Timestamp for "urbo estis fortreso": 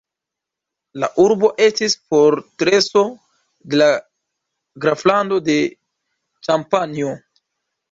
1.23-3.05